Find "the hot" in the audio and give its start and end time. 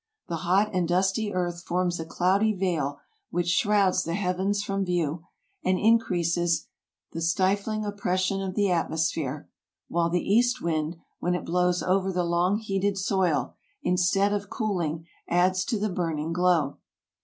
0.29-0.71